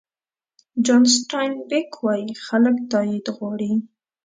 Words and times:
جان 0.85 1.03
سټاین 1.15 1.51
بېک 1.69 1.89
وایي 2.03 2.29
خلک 2.45 2.75
تایید 2.91 3.25
غواړي. 3.37 3.71